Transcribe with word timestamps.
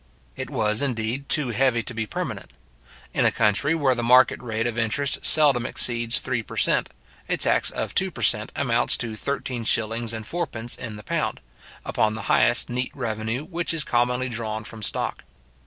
It 0.35 0.49
was, 0.49 0.81
indeed, 0.81 1.29
too 1.29 1.49
heavy 1.49 1.83
to 1.83 1.93
be 1.93 2.07
permanent. 2.07 2.53
In 3.13 3.23
a 3.23 3.31
country 3.31 3.75
where 3.75 3.93
the 3.93 4.01
market 4.01 4.41
rate 4.41 4.65
of 4.65 4.75
interest 4.75 5.23
seldom 5.23 5.63
exceeds 5.63 6.17
three 6.17 6.41
per 6.41 6.57
cent., 6.57 6.89
a 7.29 7.37
tax 7.37 7.69
of 7.69 7.93
two 7.93 8.09
per 8.09 8.23
cent. 8.23 8.51
amounts 8.55 8.97
to 8.97 9.15
thirteen 9.15 9.63
shillings 9.63 10.11
and 10.11 10.25
four 10.25 10.47
pence 10.47 10.75
in 10.75 10.95
the 10.95 11.03
pound, 11.03 11.39
upon 11.85 12.15
the 12.15 12.23
highest 12.33 12.67
neat 12.67 12.91
revenue 12.95 13.45
which 13.45 13.75
is 13.75 13.83
commonly 13.83 14.27
drawn 14.27 14.63
from 14.63 14.81
stock. 14.81 15.23